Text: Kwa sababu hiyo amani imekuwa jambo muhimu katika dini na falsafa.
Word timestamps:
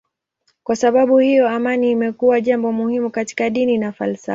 Kwa 0.63 0.75
sababu 0.75 1.17
hiyo 1.19 1.49
amani 1.49 1.91
imekuwa 1.91 2.41
jambo 2.41 2.71
muhimu 2.71 3.09
katika 3.09 3.49
dini 3.49 3.77
na 3.77 3.91
falsafa. 3.91 4.29